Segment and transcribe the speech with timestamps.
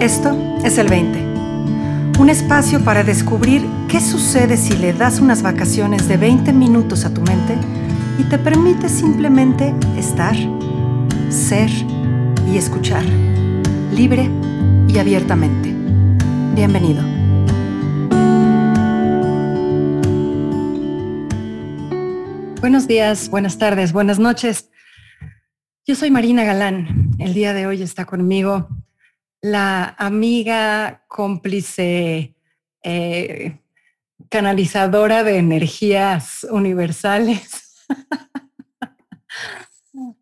[0.00, 0.34] Esto
[0.64, 1.18] es el 20.
[2.18, 7.12] Un espacio para descubrir qué sucede si le das unas vacaciones de 20 minutos a
[7.12, 7.54] tu mente
[8.18, 10.34] y te permite simplemente estar,
[11.28, 11.68] ser
[12.50, 13.04] y escuchar,
[13.92, 14.30] libre
[14.88, 15.74] y abiertamente.
[16.54, 17.02] Bienvenido.
[22.62, 24.70] Buenos días, buenas tardes, buenas noches.
[25.86, 27.10] Yo soy Marina Galán.
[27.18, 28.66] El día de hoy está conmigo
[29.42, 32.34] la amiga cómplice
[32.82, 33.60] eh,
[34.28, 37.86] canalizadora de energías universales.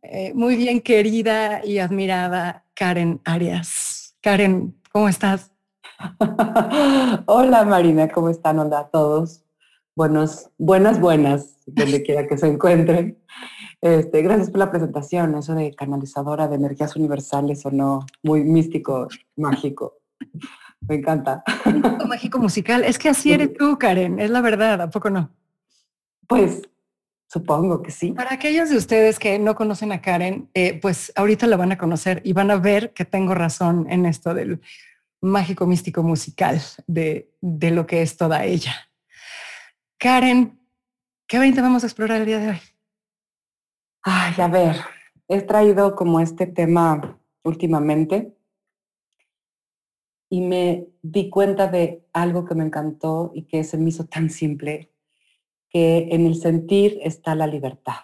[0.03, 4.17] Eh, muy bien querida y admirada Karen Arias.
[4.23, 5.53] Karen, ¿cómo estás?
[7.27, 8.59] Hola Marina, ¿cómo están?
[8.59, 9.45] Hola a todos.
[9.99, 13.19] Buenos, buenas, buenas, donde quiera que se encuentren.
[13.81, 19.09] Este, gracias por la presentación, eso de canalizadora de energías universales o no, muy místico,
[19.35, 19.99] mágico.
[20.83, 21.43] Me encanta.
[22.07, 25.35] Mágico musical, es que así eres tú, Karen, es la verdad, ¿a poco no?
[26.29, 26.63] Pues
[27.27, 28.13] supongo que sí.
[28.13, 31.77] Para aquellos de ustedes que no conocen a Karen, eh, pues ahorita la van a
[31.77, 34.61] conocer y van a ver que tengo razón en esto del
[35.21, 38.88] mágico místico musical de, de lo que es toda ella.
[39.99, 40.61] Karen,
[41.27, 42.61] ¿qué 20 vamos a explorar el día de hoy?
[44.03, 44.77] Ay, a ver,
[45.27, 48.33] he traído como este tema últimamente
[50.31, 54.31] y me di cuenta de algo que me encantó y que se me hizo tan
[54.31, 54.93] simple,
[55.69, 58.03] que en el sentir está la libertad.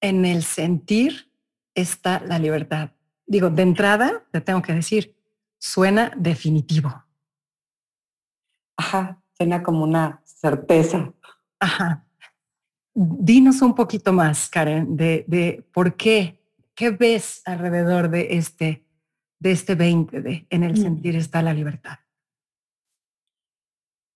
[0.00, 1.30] En el sentir
[1.72, 2.90] está la libertad.
[3.26, 5.14] Digo, de entrada, te tengo que decir,
[5.58, 7.04] suena definitivo.
[8.76, 11.12] Ajá, suena como una certeza.
[11.58, 12.06] Ajá.
[12.94, 16.40] Dinos un poquito más, Karen, de, por qué,
[16.74, 18.86] qué ves alrededor de este,
[19.40, 20.76] de este 20, de en el mm.
[20.76, 21.98] sentir está la libertad.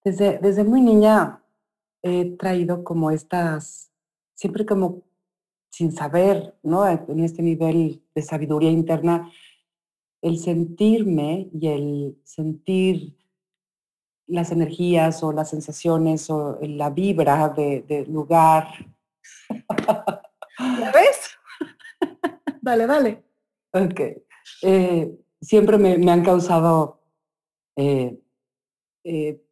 [0.05, 1.43] Desde, desde muy niña
[2.03, 3.91] he traído como estas,
[4.35, 5.03] siempre como
[5.71, 6.89] sin saber, ¿no?
[6.89, 9.31] En este nivel de sabiduría interna,
[10.23, 13.18] el sentirme y el sentir
[14.29, 18.69] las energías o las sensaciones o la vibra de, lugar.
[20.59, 21.31] ¿La ves?
[22.63, 23.25] dale, dale.
[23.73, 24.01] Ok.
[24.63, 27.01] Eh, siempre me, han causado,
[27.77, 28.21] eh,
[29.05, 29.43] eh,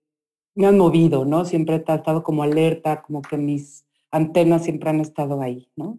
[0.54, 1.44] me han movido, ¿no?
[1.44, 5.98] Siempre he estado como alerta, como que mis antenas siempre han estado ahí, ¿no?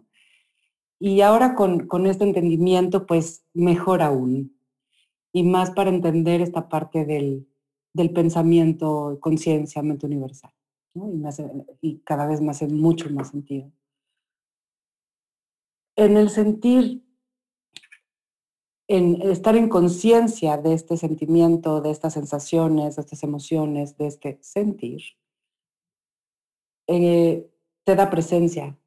[1.00, 4.56] Y ahora con, con este entendimiento, pues mejor aún.
[5.32, 7.46] Y más para entender esta parte del,
[7.98, 10.52] del pensamiento, conciencia, mente universal.
[11.82, 13.70] Y, cada vez más hace mucho más sentido.
[15.96, 17.04] En el sentir,
[18.88, 24.38] en estar en conciencia de este sentimiento, de estas sensaciones, de estas emociones, de este
[24.40, 25.02] sentir,
[26.86, 27.50] eh,
[27.84, 28.78] te da presencia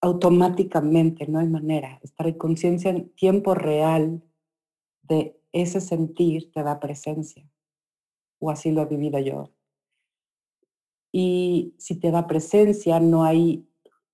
[0.00, 2.00] automáticamente, no hay manera.
[2.02, 4.22] Estar en conciencia en tiempo real
[5.02, 7.46] de ese sentir te da presencia
[8.42, 9.52] o así lo he vivido yo.
[11.12, 13.68] Y si te da presencia, no hay,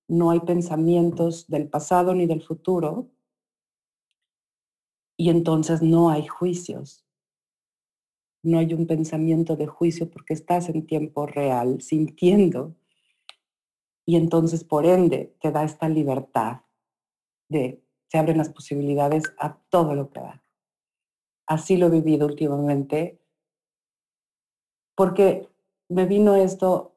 [0.07, 3.11] no hay pensamientos del pasado ni del futuro,
[5.17, 7.07] y entonces no hay juicios.
[8.43, 12.77] No hay un pensamiento de juicio porque estás en tiempo real, sintiendo,
[14.05, 16.63] y entonces por ende te da esta libertad
[17.49, 20.45] de, se abren las posibilidades a todo lo que da.
[21.47, 23.23] Así lo he vivido últimamente
[24.99, 25.49] porque
[25.89, 26.97] me vino esto,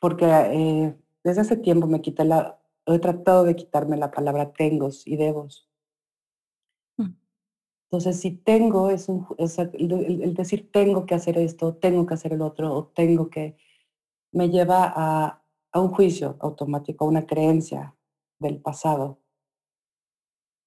[0.00, 5.06] porque eh, desde hace tiempo me quité la, he tratado de quitarme la palabra tengos
[5.06, 5.70] y debos.
[6.96, 7.14] Mm.
[7.84, 12.42] Entonces, si tengo, es, un, el, decir tengo que hacer esto, tengo que hacer el
[12.42, 13.56] otro, o tengo que,
[14.32, 17.94] me lleva a, a un juicio automático, a una creencia
[18.40, 19.20] del pasado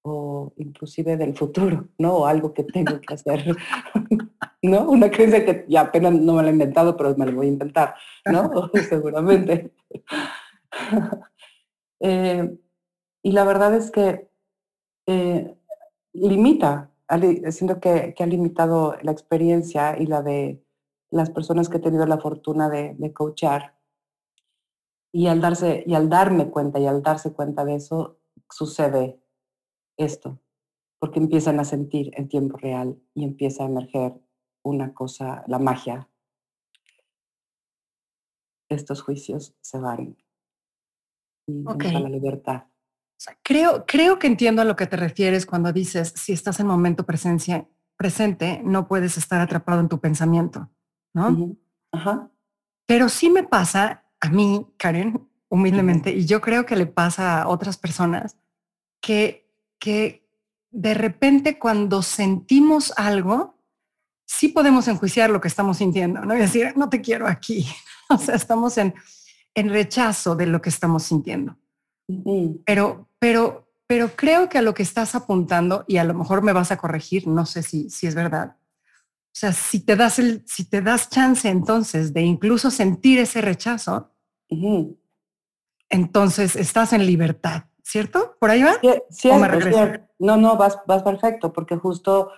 [0.02, 2.20] o inclusive del futuro, ¿no?
[2.20, 3.54] O algo que tengo que hacer,
[4.62, 4.88] ¿no?
[4.88, 7.50] Una creencia que ya apenas no me la he inventado, pero me la voy a
[7.50, 7.94] inventar,
[8.26, 8.50] ¿no?
[8.88, 9.72] Seguramente.
[12.00, 12.56] Eh,
[13.24, 14.30] y la verdad es que
[15.08, 15.58] eh,
[16.12, 16.92] limita,
[17.50, 20.62] siento que, que, ha limitado la experiencia y la de
[21.10, 23.74] las personas que he tenido la fortuna de, de coachar.
[25.12, 29.20] Y al, darse, y al darme cuenta y al darse cuenta de eso, sucede
[29.96, 30.38] esto,
[31.00, 34.20] porque empiezan a sentir en tiempo real y empieza a emerger
[34.68, 36.08] una cosa, la magia.
[38.68, 40.16] Estos juicios se van
[41.46, 42.64] y la libertad.
[43.42, 47.06] creo, creo que entiendo a lo que te refieres cuando dices si estás en momento
[47.06, 47.66] presencia
[47.96, 50.70] presente, no puedes estar atrapado en tu pensamiento,
[51.14, 51.56] ¿no?
[51.90, 52.30] Ajá.
[52.86, 57.48] Pero sí me pasa a mí, Karen, humildemente, y yo creo que le pasa a
[57.48, 58.36] otras personas,
[59.00, 60.28] que, que
[60.70, 63.57] de repente cuando sentimos algo,
[64.28, 66.36] sí podemos enjuiciar lo que estamos sintiendo, ¿no?
[66.36, 67.66] Y decir, no te quiero aquí.
[68.10, 68.94] O sea, estamos en,
[69.54, 71.58] en rechazo de lo que estamos sintiendo.
[72.64, 76.54] Pero, pero, pero creo que a lo que estás apuntando, y a lo mejor me
[76.54, 78.56] vas a corregir, no sé si, si es verdad.
[79.26, 83.42] O sea, si te das el, si te das chance entonces de incluso sentir ese
[83.42, 84.10] rechazo,
[85.90, 88.38] entonces estás en libertad, ¿cierto?
[88.40, 88.72] ¿Por ahí va?
[89.10, 89.28] Sí,
[90.18, 92.30] No, no, vas, vas perfecto, porque justo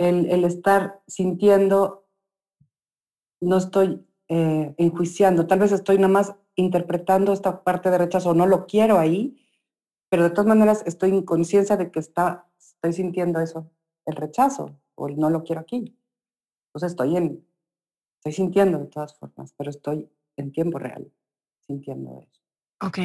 [0.00, 2.06] el, estar sintiendo,
[3.40, 8.46] no estoy eh, enjuiciando, tal vez estoy nada más interpretando esta parte de rechazo, no
[8.46, 9.36] lo quiero ahí,
[10.08, 13.70] pero de todas maneras estoy en conciencia de que está, estoy sintiendo eso,
[14.06, 15.96] el rechazo, o el no lo quiero aquí.
[16.68, 17.46] Entonces estoy en,
[18.16, 21.12] estoy sintiendo de todas formas, pero estoy en tiempo real
[21.60, 22.40] sintiendo eso.
[22.80, 22.98] Ok.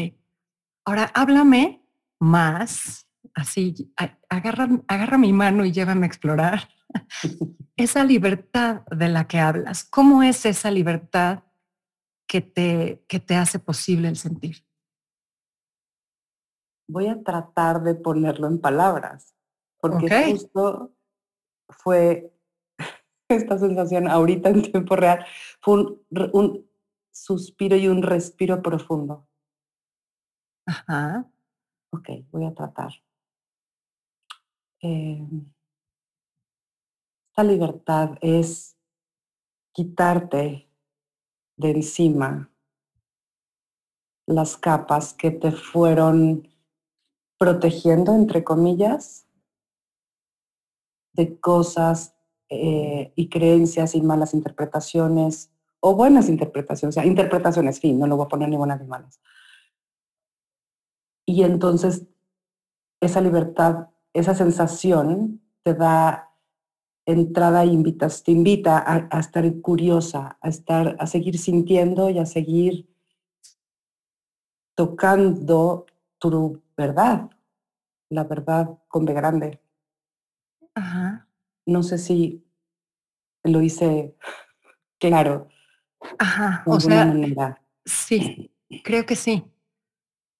[0.86, 1.86] Ahora háblame
[2.20, 3.94] más, así,
[4.30, 6.70] agarra, agarra mi mano y llévame a explorar
[7.78, 9.84] esa libertad de la que hablas.
[9.84, 11.44] ¿Cómo es esa libertad
[12.28, 14.66] que te, que te hace posible el sentir?
[16.88, 19.36] Voy a tratar de ponerlo en palabras,
[19.80, 20.96] porque justo
[21.70, 22.32] fue
[23.30, 25.26] esta sensación ahorita en tiempo real,
[25.62, 25.86] fue
[26.34, 26.70] un,
[27.12, 29.28] suspiro y un respiro profundo.
[30.68, 31.32] Ajá.
[31.92, 32.92] Ok, voy a tratar.
[34.88, 35.20] Eh,
[37.30, 38.78] esta libertad es
[39.72, 40.70] quitarte
[41.58, 42.52] de encima
[44.28, 46.48] las capas que te fueron
[47.40, 49.28] protegiendo, entre comillas,
[51.14, 52.16] de cosas
[52.50, 58.18] eh, y creencias y malas interpretaciones o buenas interpretaciones, o sea, interpretaciones, fin, no lo
[58.18, 59.20] voy a poner ni buenas ni malas.
[61.26, 62.06] Y entonces
[63.02, 66.32] esa libertad, esa sensación te da
[67.06, 72.26] entrada e invitas, te invita a, estar curiosa, a estar, a seguir sintiendo y a
[72.26, 72.90] seguir
[74.74, 75.86] tocando
[76.18, 77.30] tu verdad,
[78.10, 79.62] la verdad con B grande.
[80.74, 81.28] Ajá.
[81.66, 82.44] No sé si
[83.44, 84.16] lo hice
[84.98, 85.50] claro.
[86.18, 86.64] Ajá.
[86.66, 87.14] O sea,
[87.84, 88.50] sí,
[88.84, 89.44] creo que sí.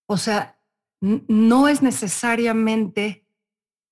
[0.08, 0.58] O sea,
[1.02, 3.25] no es necesariamente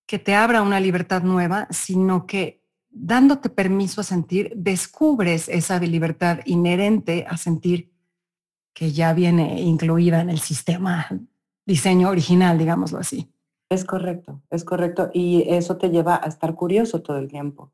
[0.06, 6.40] que te abra una libertad nueva, sino que dándote permiso a sentir, descubres esa libertad
[6.46, 7.92] inherente a sentir
[8.74, 11.08] que ya viene incluida en el sistema
[11.66, 13.32] diseño original, digámoslo así.
[13.70, 15.10] Es correcto, es correcto.
[15.14, 17.72] Y eso te lleva a estar curioso todo el tiempo.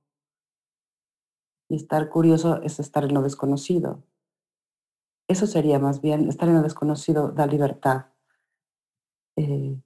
[1.69, 4.03] Y estar curioso es estar en lo desconocido.
[5.27, 8.07] Eso sería más bien, estar en lo desconocido da libertad.
[9.35, 9.79] Eh,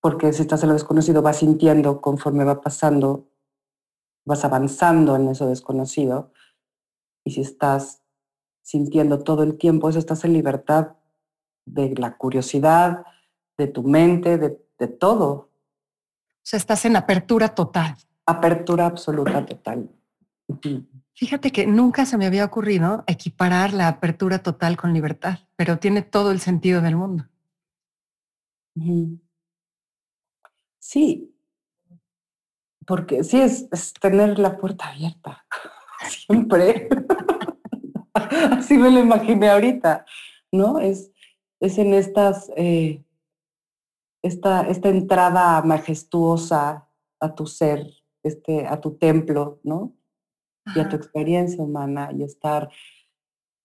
[0.00, 3.30] porque si estás en lo desconocido vas sintiendo conforme va pasando
[4.24, 6.32] vas avanzando en eso desconocido.
[7.24, 8.02] Y si estás
[8.62, 10.96] sintiendo todo el tiempo eso, estás en libertad
[11.66, 13.04] de la curiosidad,
[13.58, 14.50] de tu mente, de,
[14.88, 15.30] todo.
[15.30, 15.50] O
[16.42, 17.96] sea, estás en apertura total.
[18.24, 19.90] Apertura absoluta total.
[21.12, 26.00] Fíjate que nunca se me había ocurrido equiparar la apertura total con libertad, pero tiene
[26.02, 27.26] todo el sentido del mundo.
[30.80, 31.36] Sí,
[32.86, 33.68] porque sí, es,
[34.00, 35.46] tener la puerta abierta,
[36.08, 36.88] siempre.
[38.14, 40.04] Así me lo imaginé ahorita,
[40.50, 40.80] ¿no?
[40.80, 41.12] Es,
[41.60, 43.04] es en estas, eh,
[44.22, 46.88] esta, esta entrada majestuosa
[47.20, 47.86] a tu ser,
[48.24, 49.94] este, a tu templo, ¿no?
[50.74, 52.70] Y a tu experiencia humana y estar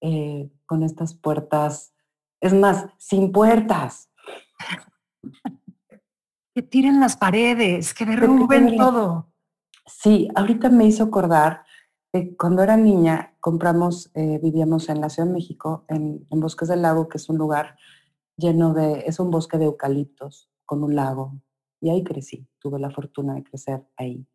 [0.02, 1.96] eh, con estas puertas,
[2.42, 4.12] es más, sin puertas.
[6.56, 9.28] Que tiren las paredes, que derrumben todo.
[9.86, 11.66] Sí, ahorita me hizo acordar
[12.14, 16.82] que cuando era niña compramos, eh, vivíamos en la Ciudad de México, en, Bosques del
[16.82, 17.78] Lago, que es un lugar
[18.38, 21.34] lleno de, es un bosque de eucaliptos con un lago.
[21.82, 24.26] Y ahí crecí, tuve la fortuna de crecer ahí.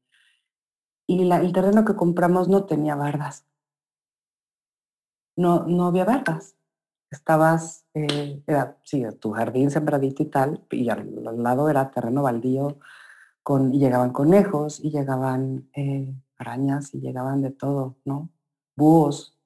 [1.06, 3.46] Y el terreno que compramos no tenía bardas.
[5.36, 6.59] No, no había bardas
[7.10, 12.78] estabas, eh, era, sí, tu jardín sembradito y tal, y al, lado era terreno baldío,
[13.42, 18.30] con, y llegaban conejos, y llegaban eh, arañas, y llegaban de todo, ¿no?
[18.76, 19.36] Búhos.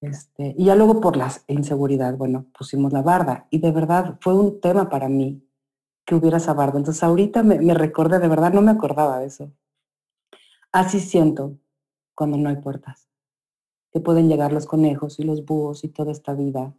[0.00, 4.34] Este, y ya luego por la inseguridad, bueno, pusimos la barda, y de verdad fue
[4.34, 5.44] un tema para mí
[6.04, 6.78] que hubiera esa barda.
[6.78, 9.52] Entonces ahorita me, me recordé, de verdad no me acordaba de eso.
[10.72, 11.58] Así siento
[12.14, 13.07] cuando no hay puertas,
[13.92, 16.74] que pueden llegar los conejos y los búhos y toda esta vida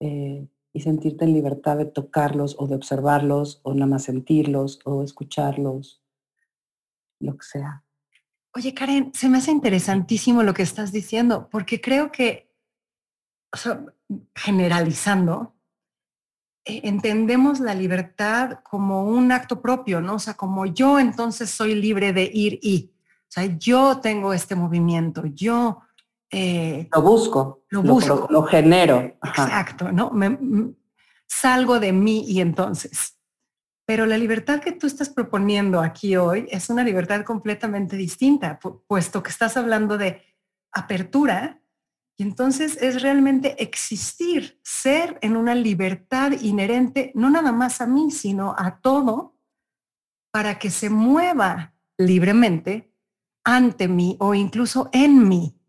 [0.00, 5.02] eh, y sentirte en libertad de tocarlos o de observarlos o nada más sentirlos o
[5.02, 6.02] escucharlos,
[7.18, 7.84] lo que sea.
[8.54, 12.52] Oye, Karen, se me hace interesantísimo lo que estás diciendo, porque creo que,
[14.34, 15.54] generalizando,
[16.64, 20.14] eh, entendemos la libertad como un acto propio, ¿no?
[20.14, 22.92] O sea, como yo entonces soy libre de ir y,
[23.22, 25.82] o sea, yo tengo este movimiento, yo...
[26.30, 27.64] Eh, lo busco.
[27.68, 28.28] Lo busco.
[28.30, 29.00] Lo, genero.
[29.22, 30.12] Exacto, ¿no?
[31.26, 33.16] salgo de mí y entonces.
[33.86, 39.22] Pero la libertad que tú estás proponiendo aquí hoy es una libertad completamente distinta, puesto
[39.22, 40.22] que estás hablando de
[40.72, 41.60] apertura
[42.16, 48.10] y entonces es realmente existir, ser en una libertad inherente, no nada más a mí,
[48.10, 49.38] sino a todo,
[50.30, 52.94] para que se mueva libremente
[53.42, 55.59] ante mí o incluso en mí.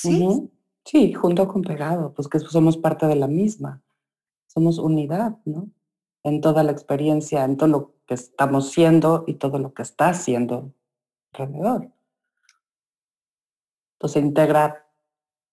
[0.00, 0.50] Sí,
[0.84, 3.82] sí junto con pegado, pues que somos parte de la misma,
[4.46, 5.70] somos unidad, ¿no?
[6.26, 10.08] en toda la experiencia, en todo lo que estamos siendo y todo lo que está
[10.08, 10.74] haciendo
[11.32, 11.92] alrededor.
[13.94, 14.88] Entonces integra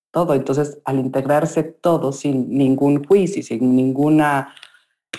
[0.10, 0.34] todo.
[0.34, 4.56] Entonces, al integrarse todo sin ningún juicio, sin ninguna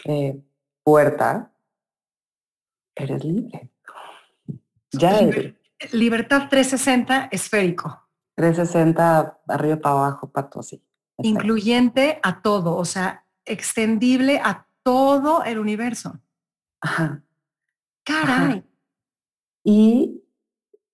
[0.04, 0.42] eh,
[0.82, 1.52] puerta,
[2.96, 3.70] eres libre.
[4.90, 5.54] Ya eres.
[5.92, 8.03] Libertad 360 esférico.
[8.34, 10.84] 360 arriba para abajo, pato así.
[11.18, 16.20] Incluyente a todo, o sea, extendible a todo el universo.
[16.80, 17.22] Ajá.
[18.04, 18.64] Caray.
[19.62, 20.22] Y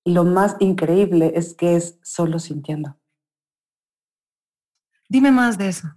[0.04, 2.96] lo más increíble es que es solo sintiendo.
[5.08, 5.88] Dime más de eso.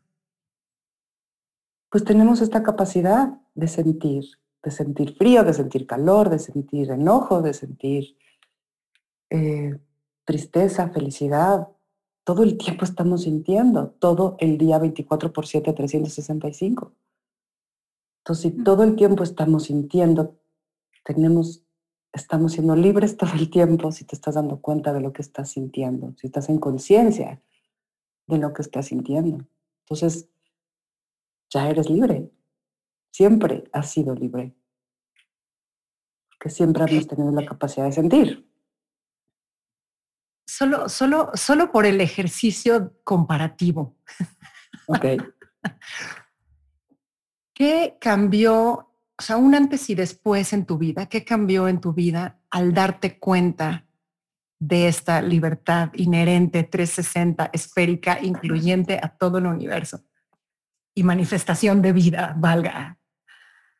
[1.90, 4.26] Pues tenemos esta capacidad de sentir,
[4.64, 8.18] de sentir frío, de sentir calor, de sentir enojo, de sentir
[9.30, 9.80] eh,
[10.26, 11.70] tristeza, felicidad.
[12.24, 16.94] Todo el tiempo estamos sintiendo, todo el día 24 por 7, 365.
[18.20, 20.40] Entonces, si todo el tiempo estamos sintiendo,
[21.04, 21.64] tenemos,
[22.14, 25.50] estamos siendo libres todo el tiempo si te estás dando cuenta de lo que estás
[25.50, 27.42] sintiendo, si estás en conciencia
[28.28, 29.46] de lo que estás sintiendo.
[29.82, 30.30] Entonces,
[31.50, 32.32] ya eres libre.
[33.12, 34.56] Siempre has sido libre.
[36.30, 38.53] Porque siempre hemos tenido la capacidad de sentir.
[40.46, 43.98] Solo, solo, solo por el ejercicio comparativo.
[44.88, 45.06] Ok.
[47.54, 51.06] ¿Qué cambió, o sea, un antes y después en tu vida?
[51.08, 53.86] ¿Qué cambió en tu vida al darte cuenta
[54.60, 60.04] de esta libertad inherente, 360, esférica, incluyente a todo el universo
[60.96, 62.98] y manifestación de vida, valga?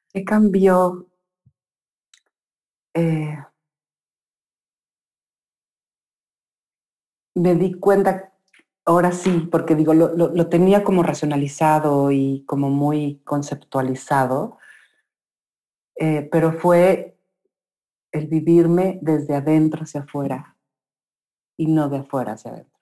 [0.10, 1.10] ¿Qué cambió?
[2.94, 3.38] Eh,
[7.36, 8.34] me di cuenta
[8.86, 14.58] ahora sí, porque digo, lo, tenía como racionalizado y como muy conceptualizado,
[15.96, 17.18] eh, pero fue
[18.12, 20.58] el vivirme desde adentro hacia afuera
[21.58, 22.80] y no de afuera hacia adentro.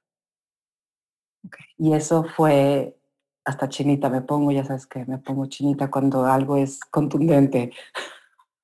[1.78, 2.98] Y eso fue,
[3.46, 7.72] hasta chinita me pongo, ya sabes que me pongo chinita cuando algo es contundente.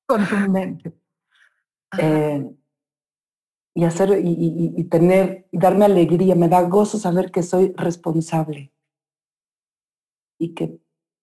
[0.05, 0.93] Contundente.
[1.97, 2.45] Eh,
[3.77, 8.73] y hacer y, tener, darme alegría, me da gozo saber que soy responsable
[10.39, 10.81] y que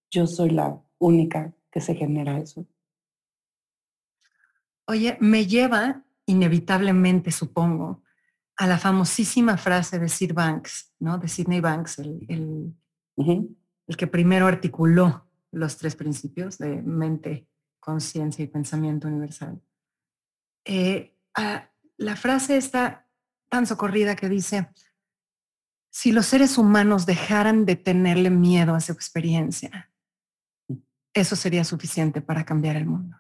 [0.09, 2.65] yo soy la única que se genera eso.
[4.87, 8.05] Oye, me lleva inevitablemente, supongo,
[8.57, 11.19] a la famosísima frase de Sid Banks, ¿no?
[11.19, 12.25] De Sidney Banks, el,
[13.17, 17.49] el que primero articuló los tres principios de mente,
[17.81, 19.61] conciencia y pensamiento universal.
[20.65, 21.19] Eh,
[21.97, 23.09] la frase está
[23.49, 24.69] tan socorrida que dice,
[25.91, 29.93] si los seres humanos dejaran de tenerle miedo a su experiencia,
[31.13, 33.17] eso sería suficiente para cambiar el mundo.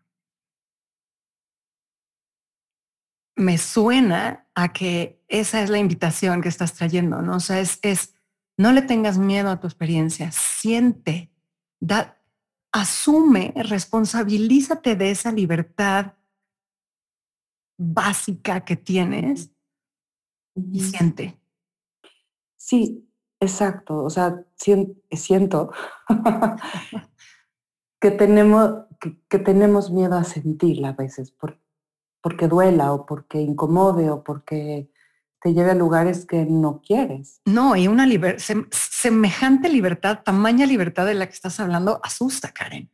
[3.37, 7.37] Me suena a que esa es la invitación que estás trayendo, ¿no?
[7.37, 8.14] O sea, es, es
[8.57, 11.33] no le tengas miedo a tu experiencia, siente,
[11.81, 12.21] da,
[12.73, 16.14] asume, responsabilízate de esa libertad
[17.76, 19.50] básica que tienes
[20.54, 21.38] y siente.
[22.57, 23.09] Sí,
[23.40, 24.02] exacto.
[24.02, 25.73] O sea, siento
[28.00, 28.87] que, tenemos,
[29.28, 31.61] que, tenemos miedo a sentirla a veces, por,
[32.23, 34.90] porque duela o porque incomode o porque
[35.40, 37.43] te lleve a lugares que no quieres.
[37.45, 38.07] No, y una
[38.71, 42.90] semejante libertad, tamaña libertad de la que estás hablando, asusta, Karen.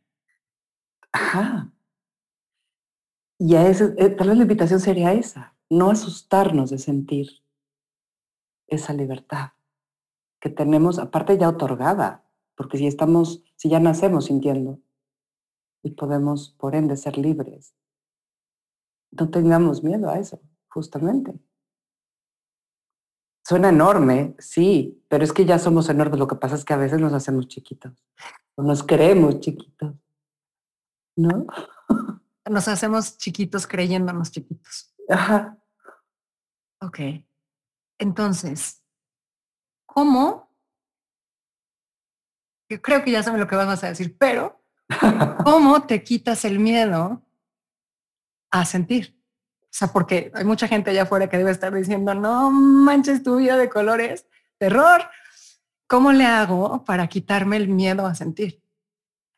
[1.13, 1.71] Ajá.
[3.43, 7.43] Y a eso, eh, tal vez la invitación sería esa, no asustarnos de sentir
[8.67, 9.53] esa libertad
[10.39, 14.79] que tenemos, aparte ya otorgada, porque si estamos, si ya nacemos sintiendo
[15.81, 17.73] y podemos, por ende, ser libres,
[19.09, 21.39] no tengamos miedo a eso, justamente.
[23.43, 26.19] Suena enorme, sí, pero es que ya somos enormes.
[26.19, 28.05] Lo que pasa es que a veces nos hacemos chiquitos
[28.53, 29.95] o nos creemos chiquitos,
[31.15, 31.47] ¿no?
[32.49, 34.93] Nos hacemos chiquitos creyéndonos chiquitos.
[35.09, 35.57] Ajá.
[36.81, 36.99] Ok.
[37.99, 38.83] Entonces,
[39.85, 40.51] ¿cómo?
[42.69, 44.63] Yo creo que ya sabes lo que vas a decir, pero
[45.43, 47.23] ¿cómo te quitas el miedo
[48.51, 49.21] a sentir?
[49.63, 53.37] O sea, porque hay mucha gente allá afuera que debe estar diciendo, no manches tu
[53.37, 54.25] vida de colores,
[54.57, 55.01] terror.
[55.87, 58.61] ¿Cómo le hago para quitarme el miedo a sentir?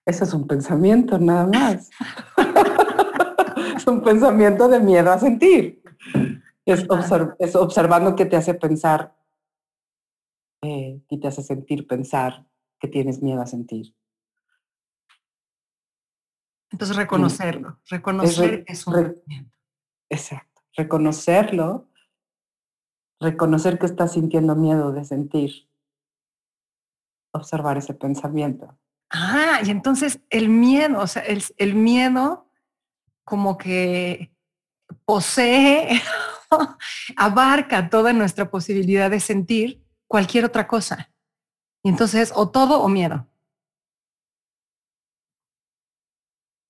[0.06, 1.90] Eso es un pensamiento nada más.
[3.84, 5.84] es un pensamiento de miedo a sentir.
[6.66, 6.86] Es,
[7.56, 9.13] observando qué te hace pensar
[10.62, 12.48] eh, y te hace sentir pensar
[12.80, 13.94] que tienes miedo a sentir.
[16.72, 19.22] Entonces reconocerlo, reconocer es, un
[20.10, 20.62] Exacto.
[20.75, 21.88] Reconocerlo,
[23.20, 25.70] reconocer que estás sintiendo miedo de sentir,
[27.32, 28.75] observar ese pensamiento.
[29.12, 32.48] Ah, y entonces el miedo, o sea, el, el miedo
[33.24, 34.34] como que
[35.06, 36.01] posee,
[37.18, 41.12] abarca toda nuestra posibilidad de sentir cualquier otra cosa.
[41.84, 43.27] Y entonces, o todo o miedo.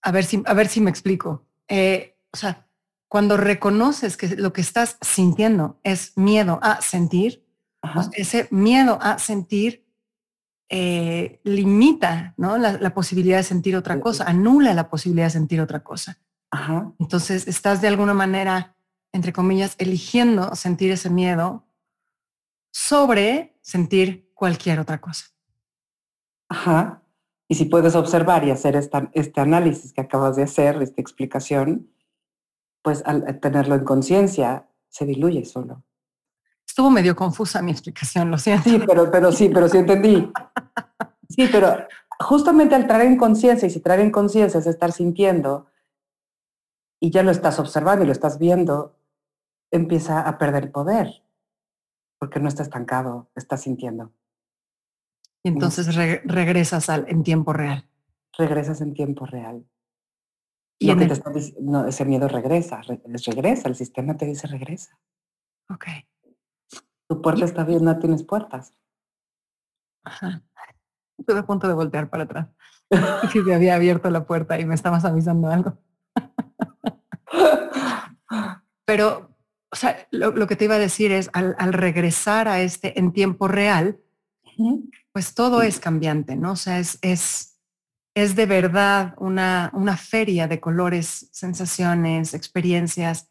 [0.01, 1.45] A ver si, a ver si me explico.
[1.67, 2.67] Eh, o sea,
[3.07, 7.45] cuando reconoces que lo que estás sintiendo es miedo a sentir,
[7.93, 9.85] pues ese miedo a sentir
[10.69, 12.57] eh, limita ¿no?
[12.57, 16.17] la, posibilidad de sentir otra cosa, anula la posibilidad de sentir otra cosa.
[16.99, 18.75] Entonces estás de alguna manera,
[19.11, 21.65] entre comillas, eligiendo sentir ese miedo
[22.71, 25.25] sobre sentir cualquier otra cosa.
[26.49, 27.01] Ajá.
[27.47, 31.89] Y si puedes observar y hacer este análisis que acabas de hacer, esta explicación,
[32.81, 35.83] pues al tenerlo en conciencia, se diluye solo.
[36.67, 38.69] Estuvo medio confusa mi explicación, lo siento.
[38.69, 40.31] Sí, pero, pero sí, pero sí entendí.
[41.29, 41.87] Sí, pero
[42.19, 45.67] justamente al traer en conciencia, y si traer en conciencia es estar sintiendo,
[47.03, 48.95] y ya lo estás observando y lo estás viendo,
[49.71, 51.21] empieza a perder poder,
[52.17, 54.13] porque no está estancado, está sintiendo.
[55.43, 57.89] Y entonces regresas al, en tiempo real.
[58.37, 59.65] Regresas en tiempo real.
[60.79, 64.97] Y ese miedo regresa, regresa, el sistema te dice regresa.
[65.69, 65.87] Ok.
[67.09, 68.73] Tu puerta está bien, no tienes puertas.
[70.05, 70.41] Ajá.
[71.17, 72.47] Estuve a punto de voltear para atrás.
[73.33, 75.77] si te había abierto la puerta y me estabas avisando algo.
[78.85, 79.35] Pero,
[79.71, 83.47] o sea, lo, que te iba a decir es, al, regresar a este en tiempo
[83.47, 83.99] real,
[85.11, 86.51] pues todo es cambiante, ¿no?
[86.51, 87.53] O sea, es, es
[88.15, 93.29] es de verdad una, una feria de colores, sensaciones, experiencias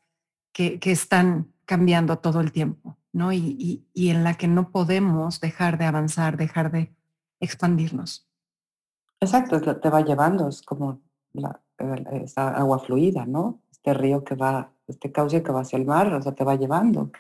[0.52, 3.32] que, que están cambiando todo el tiempo, ¿no?
[3.32, 6.94] Y, y, en la que no podemos dejar de avanzar, dejar de
[7.40, 8.28] expandirnos.
[9.20, 11.00] Exacto, te va llevando, es como
[11.32, 11.62] la,
[12.10, 13.62] esa agua fluida, ¿no?
[13.70, 16.54] Este río que va, este cauce que va hacia el mar, o sea, te va
[16.54, 17.10] llevando.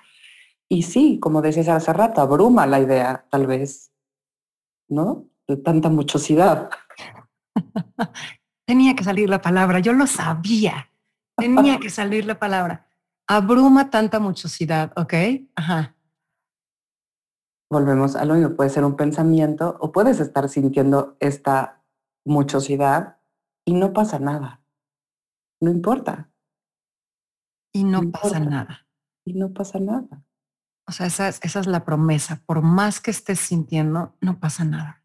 [0.68, 3.92] Y sí, como decías hace rato, abruma la idea, tal vez,
[4.88, 5.28] ¿no?
[5.46, 6.70] De tanta muchosidad.
[8.66, 10.88] Tenía que salir la palabra, yo lo sabía.
[11.36, 12.86] Tenía que salir la palabra.
[13.26, 15.14] Abruma tanta muchosidad, ¿ok?
[15.56, 15.94] Ajá.
[17.70, 21.82] Volvemos a lo mismo, puede ser un pensamiento o puedes estar sintiendo esta
[22.24, 23.18] muchosidad
[23.64, 24.62] y no pasa nada.
[25.60, 26.31] No importa.
[27.72, 28.86] Y no, pasa nada.
[29.24, 30.24] Y no pasa nada.
[30.86, 32.42] O sea, esa, esa es la promesa.
[32.44, 35.02] Por más que estés sintiendo, no pasa nada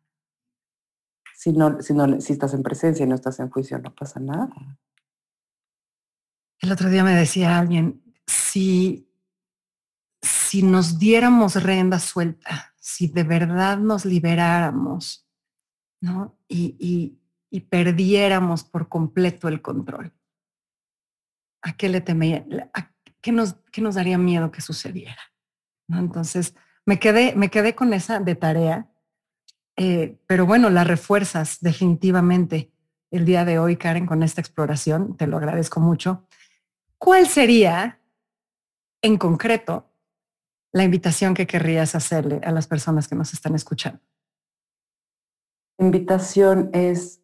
[1.38, 4.19] si, no, si, no, si estás en presencia y no estás en juicio, no pasa
[4.19, 4.49] nada.
[6.60, 9.08] El otro día me decía alguien, si,
[10.19, 15.30] si nos diéramos renda suelta, si de verdad nos liberáramos,
[16.01, 16.39] ¿no?
[16.47, 20.13] Y, y, perdiéramos por completo el control,
[21.67, 22.45] ¿a qué le temía?
[22.73, 23.56] ¿A qué nos,
[23.93, 25.21] daría miedo que sucediera?
[25.89, 28.89] Entonces, me quedé, me quedé con esa de tarea
[29.77, 32.71] eh, pero bueno, la refuerzas definitivamente
[33.12, 35.15] el día de hoy, Karen, con esta exploración.
[35.15, 36.25] Te lo agradezco mucho.
[36.97, 38.01] ¿Cuál sería,
[39.03, 39.93] en concreto,
[40.73, 44.01] la invitación que querrías hacerle a las personas que nos están escuchando?
[45.77, 47.21] Invitación es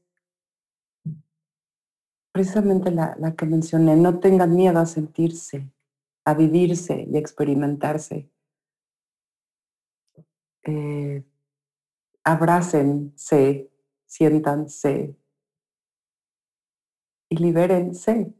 [2.33, 5.71] precisamente la, que mencioné, no tengan miedo a sentirse,
[6.25, 8.29] a vivirse y experimentarse.
[10.63, 11.23] Eh,
[12.23, 13.69] abrácense,
[14.07, 15.15] siéntanse
[17.29, 18.33] y libérense.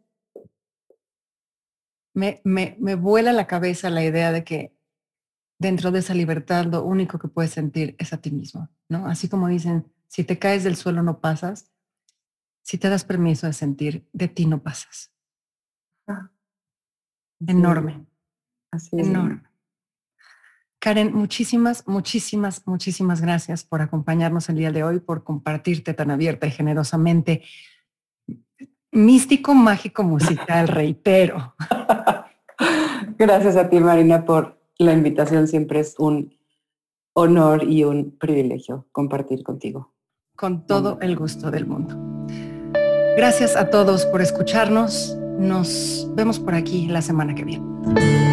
[2.16, 4.76] Me, me, me vuela la cabeza la idea de que
[5.60, 9.06] dentro de esa libertad lo único que puedes sentir es a ti mismo, ¿no?
[9.08, 11.73] Así como dicen, si te caes del suelo no pasas,
[12.64, 15.12] si te das permiso de sentir, de ti no pasas.
[16.08, 16.32] Ah,
[17.46, 18.06] Enorme.
[18.72, 19.08] Así es.
[19.08, 19.44] Enorme.
[20.80, 26.48] Karen, muchísimas, muchísimas, muchísimas gracias por acompañarnos el día de hoy, por compartirte tan abierta
[26.48, 27.44] y generosamente.
[28.92, 31.56] Místico, mágico, musical, reitero.
[33.18, 35.48] Gracias a ti, Marina, por la invitación.
[35.48, 36.38] Siempre es un
[37.14, 39.94] honor y un privilegio compartir contigo.
[40.36, 42.13] Con todo el gusto del mundo.
[43.16, 45.16] Gracias a todos por escucharnos.
[45.38, 48.33] Nos vemos por aquí la semana que viene.